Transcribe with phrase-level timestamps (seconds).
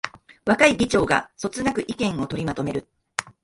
[0.47, 2.87] 若い議長がそつなく意見を取りまとめる